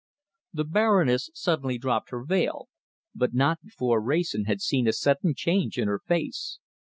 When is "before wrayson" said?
3.61-4.45